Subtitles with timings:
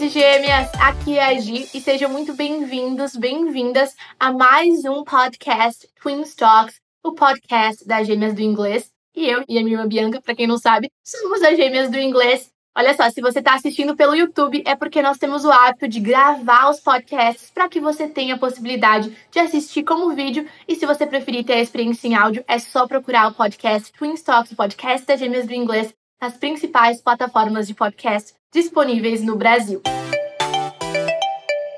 [0.00, 5.04] gêmeos e gêmeas, aqui é a Gi e sejam muito bem-vindos, bem-vindas a mais um
[5.04, 8.90] podcast Twin Talks, o podcast das gêmeas do inglês.
[9.14, 11.98] E eu e a minha irmã Bianca, para quem não sabe, somos as gêmeas do
[11.98, 12.50] inglês.
[12.74, 16.00] Olha só, se você está assistindo pelo YouTube, é porque nós temos o hábito de
[16.00, 20.48] gravar os podcasts para que você tenha a possibilidade de assistir como vídeo.
[20.66, 24.14] E se você preferir ter a experiência em áudio, é só procurar o podcast Twin
[24.14, 29.80] Talks, o podcast das gêmeas do inglês, nas principais plataformas de podcast disponíveis no Brasil.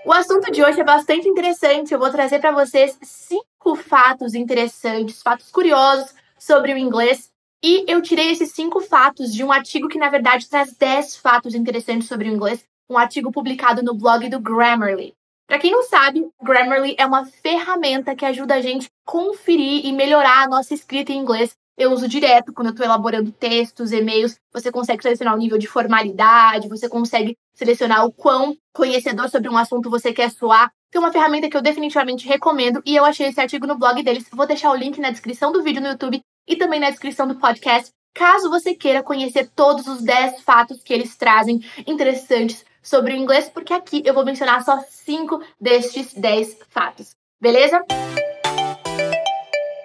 [0.05, 1.95] O assunto de hoje é bastante interessante.
[1.95, 7.31] Eu vou trazer para vocês cinco fatos interessantes, fatos curiosos sobre o inglês.
[7.63, 11.55] E eu tirei esses cinco fatos de um artigo que, na verdade, traz dez fatos
[11.55, 15.15] interessantes sobre o inglês, um artigo publicado no blog do Grammarly.
[15.47, 20.43] Para quem não sabe, Grammarly é uma ferramenta que ajuda a gente conferir e melhorar
[20.43, 24.37] a nossa escrita em inglês eu uso direto quando eu estou elaborando textos, e-mails.
[24.53, 29.57] Você consegue selecionar o nível de formalidade, você consegue selecionar o quão conhecedor sobre um
[29.57, 30.71] assunto você quer soar.
[30.91, 34.27] Tem uma ferramenta que eu definitivamente recomendo e eu achei esse artigo no blog deles.
[34.31, 37.37] Vou deixar o link na descrição do vídeo no YouTube e também na descrição do
[37.37, 43.17] podcast, caso você queira conhecer todos os 10 fatos que eles trazem interessantes sobre o
[43.17, 47.15] inglês, porque aqui eu vou mencionar só 5 destes 10 fatos.
[47.41, 47.83] Beleza?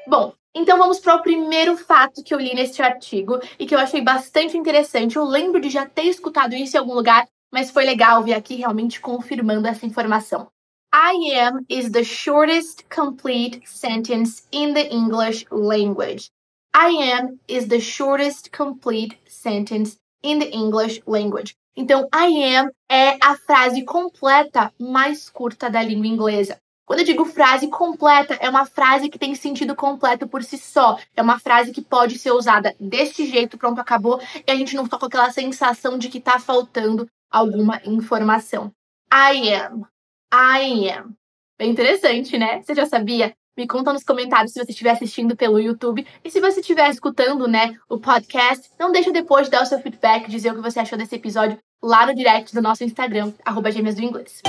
[0.07, 3.79] Bom, então vamos para o primeiro fato que eu li neste artigo e que eu
[3.79, 5.17] achei bastante interessante.
[5.17, 8.55] Eu lembro de já ter escutado isso em algum lugar, mas foi legal ver aqui
[8.55, 10.47] realmente confirmando essa informação.
[10.95, 16.31] I am is the shortest complete sentence in the English language.
[16.73, 21.53] I am is the shortest complete sentence in the English language.
[21.75, 26.57] Então, I am é a frase completa mais curta da língua inglesa.
[26.87, 30.97] Quando eu digo frase completa, é uma frase que tem sentido completo por si só.
[31.17, 34.85] É uma frase que pode ser usada deste jeito, pronto, acabou, e a gente não
[34.85, 38.71] fica com aquela sensação de que tá faltando alguma informação.
[39.13, 39.81] I am.
[40.33, 41.13] I am.
[41.59, 42.61] Bem interessante, né?
[42.61, 43.35] Você já sabia?
[43.57, 46.07] Me conta nos comentários se você estiver assistindo pelo YouTube.
[46.23, 49.81] E se você estiver escutando, né, o podcast, não deixa depois de dar o seu
[49.81, 53.71] feedback, dizer o que você achou desse episódio lá no direct do nosso Instagram, arroba
[53.71, 54.41] gêmeas do inglês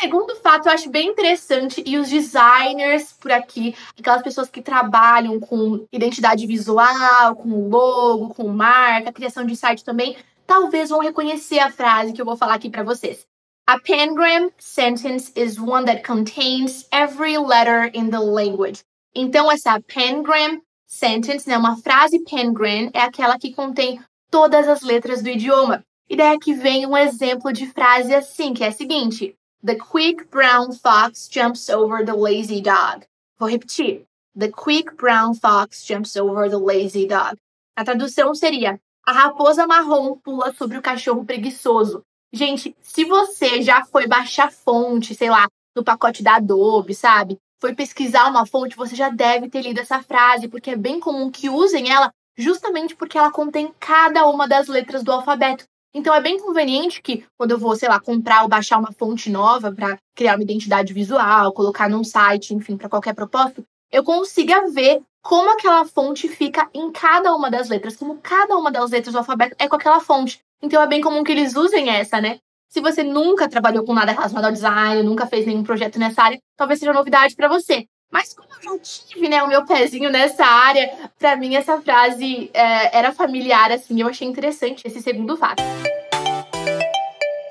[0.00, 5.38] segundo fato eu acho bem interessante e os designers por aqui, aquelas pessoas que trabalham
[5.38, 10.16] com identidade visual, com logo, com marca, criação de site também,
[10.46, 13.26] talvez vão reconhecer a frase que eu vou falar aqui para vocês.
[13.66, 18.80] A pangram sentence is one that contains every letter in the language.
[19.14, 24.00] Então essa pangram sentence, né, uma frase pangram é aquela que contém
[24.30, 25.84] todas as letras do idioma.
[26.08, 30.30] E daí aqui vem um exemplo de frase assim, que é a seguinte: The quick
[30.30, 33.04] brown fox jumps over the lazy dog.
[33.38, 34.06] Vou repetir.
[34.34, 37.36] The quick brown fox jumps over the lazy dog.
[37.76, 42.02] A tradução seria: A raposa marrom pula sobre o cachorro preguiçoso.
[42.32, 45.46] Gente, se você já foi baixar fonte, sei lá,
[45.76, 47.38] no pacote da Adobe, sabe?
[47.60, 51.30] Foi pesquisar uma fonte, você já deve ter lido essa frase, porque é bem comum
[51.30, 55.66] que usem ela justamente porque ela contém cada uma das letras do alfabeto.
[55.92, 59.28] Então é bem conveniente que quando eu vou, sei lá, comprar ou baixar uma fonte
[59.28, 64.70] nova para criar uma identidade visual, colocar num site, enfim, para qualquer propósito, eu consiga
[64.70, 69.12] ver como aquela fonte fica em cada uma das letras, como cada uma das letras
[69.12, 70.40] do alfabeto é com aquela fonte.
[70.62, 72.38] Então é bem comum que eles usem essa, né?
[72.68, 76.40] Se você nunca trabalhou com nada relacionado ao design, nunca fez nenhum projeto nessa área,
[76.56, 77.84] talvez seja novidade para você.
[78.10, 82.50] Mas como eu já tive, né, o meu pezinho nessa área, para mim essa frase
[82.52, 85.62] é, era familiar, assim, eu achei interessante esse segundo fato.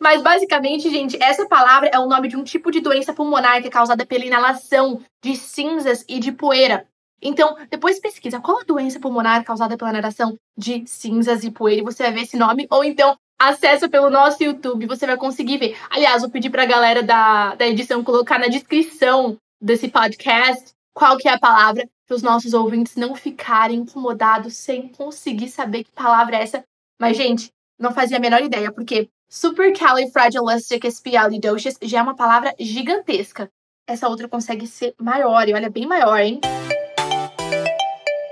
[0.01, 3.69] Mas basicamente, gente, essa palavra é o nome de um tipo de doença pulmonar que
[3.69, 6.87] é causada pela inalação de cinzas e de poeira.
[7.25, 11.85] Então, depois pesquisa qual a doença pulmonar causada pela inalação de cinzas e poeira e
[11.85, 12.67] você vai ver esse nome.
[12.71, 15.75] Ou então, acessa pelo nosso YouTube, você vai conseguir ver.
[15.89, 21.27] Aliás, vou pedir pra galera da, da edição colocar na descrição desse podcast qual que
[21.27, 26.37] é a palavra para os nossos ouvintes não ficarem incomodados sem conseguir saber que palavra
[26.37, 26.63] é essa.
[27.01, 33.51] Mas, gente, não fazia a menor ideia, porque supercalifragilisticexpialidocious já é uma palavra gigantesca.
[33.87, 36.41] Essa outra consegue ser maior, e olha, bem maior, hein?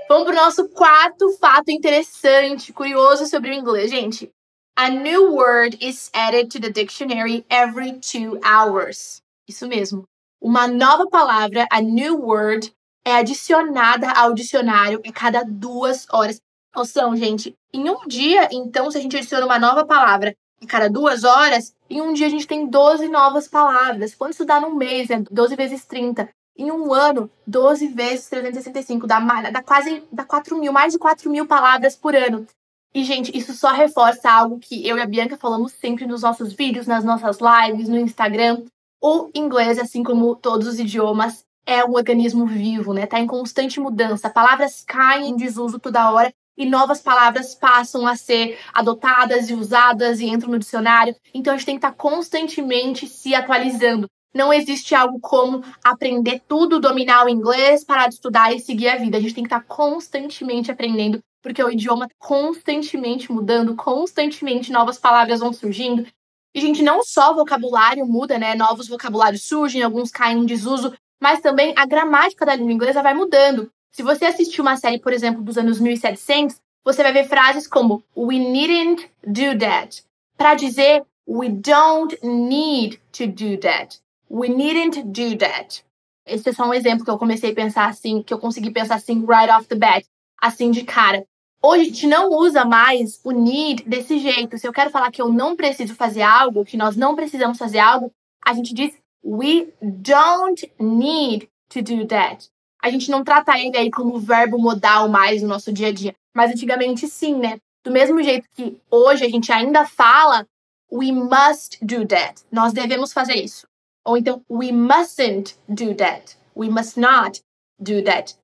[0.09, 4.29] Vamos pro nosso quarto fato interessante, curioso sobre o inglês, gente.
[4.75, 9.21] A new word is added to the dictionary every two hours.
[9.47, 10.03] Isso mesmo.
[10.41, 12.73] Uma nova palavra, a new word,
[13.05, 16.41] é adicionada ao dicionário a cada duas horas.
[16.75, 20.89] Noção, gente, em um dia, então, se a gente adiciona uma nova palavra a cada
[20.89, 24.15] duas horas, em um dia a gente tem 12 novas palavras.
[24.15, 26.29] Quando isso dá num mês, é 12 vezes 30.
[26.55, 29.19] Em um ano, 12 vezes 365, dá,
[29.49, 32.45] dá quase dá 4 mil, mais de 4 mil palavras por ano.
[32.93, 36.53] E, gente, isso só reforça algo que eu e a Bianca falamos sempre nos nossos
[36.53, 38.63] vídeos, nas nossas lives, no Instagram.
[39.01, 43.07] O inglês, assim como todos os idiomas, é um organismo vivo, né?
[43.07, 44.29] Tá em constante mudança.
[44.29, 50.19] Palavras caem em desuso toda hora e novas palavras passam a ser adotadas e usadas
[50.19, 51.15] e entram no dicionário.
[51.33, 54.07] Então a gente tem que estar tá constantemente se atualizando.
[54.33, 58.97] Não existe algo como aprender tudo, dominar o inglês, parar de estudar e seguir a
[58.97, 59.17] vida.
[59.17, 64.71] A gente tem que estar tá constantemente aprendendo, porque o idioma está constantemente mudando, constantemente
[64.71, 66.07] novas palavras vão surgindo.
[66.55, 68.55] E, gente, não só o vocabulário muda, né?
[68.55, 73.13] Novos vocabulários surgem, alguns caem em desuso, mas também a gramática da língua inglesa vai
[73.13, 73.71] mudando.
[73.91, 78.03] Se você assistir uma série, por exemplo, dos anos 1700, você vai ver frases como
[78.15, 80.03] we needn't do that,
[80.37, 84.02] para dizer we don't need to do that.
[84.33, 85.85] We needn't do that.
[86.25, 88.95] Esse é só um exemplo que eu comecei a pensar assim, que eu consegui pensar
[88.95, 90.03] assim right off the bat,
[90.41, 91.23] assim de cara.
[91.61, 94.57] Hoje a gente não usa mais o need desse jeito.
[94.57, 97.77] Se eu quero falar que eu não preciso fazer algo, que nós não precisamos fazer
[97.77, 98.11] algo,
[98.43, 102.49] a gente diz We don't need to do that.
[102.81, 106.15] A gente não trata ele aí como verbo modal mais no nosso dia a dia.
[106.35, 107.59] Mas antigamente sim, né?
[107.85, 110.47] Do mesmo jeito que hoje a gente ainda fala,
[110.91, 112.41] we must do that.
[112.51, 113.67] Nós devemos fazer isso.
[114.05, 116.37] Ou então, we mustn't do that.
[116.55, 117.41] We must not
[117.79, 118.35] do that.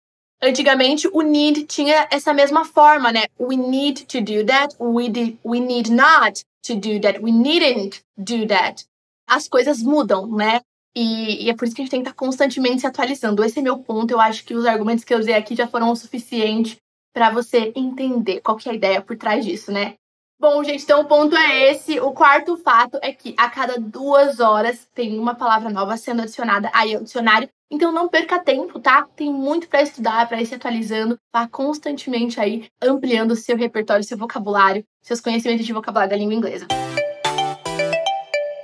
[0.42, 3.26] Antigamente, o need tinha essa mesma forma, né?
[3.38, 4.76] We need to do that.
[4.80, 7.20] We, we need not to do that.
[7.22, 8.86] We needn't do that.
[9.28, 10.62] As coisas mudam, né?
[10.96, 13.44] E, e, é por isso que a gente tem que estar constantemente se atualizando.
[13.44, 14.12] Esse é meu ponto.
[14.12, 16.78] Eu acho que os argumentos que eu usei aqui já foram o suficiente
[17.14, 19.96] para você entender qual que é a ideia por trás disso, né?
[20.42, 22.00] Bom, gente, então o ponto é esse.
[22.00, 26.72] O quarto fato é que a cada duas horas tem uma palavra nova sendo adicionada
[26.74, 27.50] aí ao dicionário.
[27.70, 29.06] Então não perca tempo, tá?
[29.18, 34.18] Tem muito para estudar, para ir se atualizando, vá constantemente aí ampliando seu repertório, seu
[34.18, 36.66] vocabulário, seus conhecimentos de vocabulário da língua inglesa.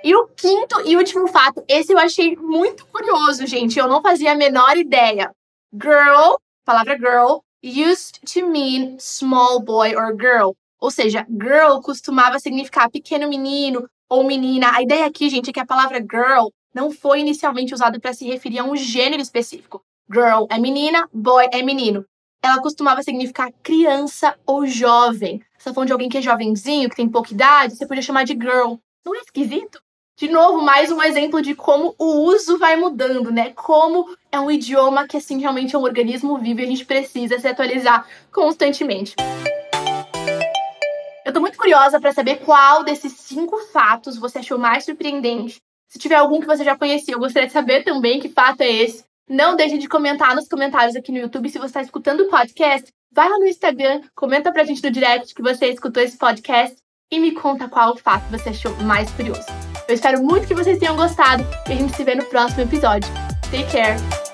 [0.01, 3.77] E o quinto e último fato, esse eu achei muito curioso, gente.
[3.77, 5.29] Eu não fazia a menor ideia.
[5.73, 10.53] Girl, palavra girl, used to mean small boy or girl.
[10.79, 14.71] Ou seja, girl costumava significar pequeno menino ou menina.
[14.75, 18.25] A ideia aqui, gente, é que a palavra girl não foi inicialmente usada para se
[18.25, 19.81] referir a um gênero específico.
[20.11, 22.05] Girl é menina, boy é menino.
[22.43, 25.41] Ela costumava significar criança ou jovem.
[25.57, 28.23] Você tá falando de alguém que é jovenzinho, que tem pouca idade, você podia chamar
[28.23, 28.75] de girl.
[29.03, 29.79] Não é esquisito?
[30.17, 33.49] De novo, mais um exemplo de como o uso vai mudando, né?
[33.49, 37.37] Como é um idioma que, assim, realmente é um organismo vivo e a gente precisa
[37.37, 39.13] se atualizar constantemente.
[41.25, 45.59] Eu tô muito curiosa para saber qual desses cinco fatos você achou mais surpreendente.
[45.89, 48.71] Se tiver algum que você já conhecia, eu gostaria de saber também que fato é
[48.71, 49.03] esse.
[49.27, 52.93] Não deixe de comentar nos comentários aqui no YouTube se você está escutando o podcast.
[53.11, 56.77] Vai lá no Instagram, comenta pra gente no direct que você escutou esse podcast
[57.11, 59.47] e me conta qual fato você achou mais curioso.
[59.87, 63.09] Eu espero muito que vocês tenham gostado e a gente se vê no próximo episódio.
[63.49, 64.24] Take care!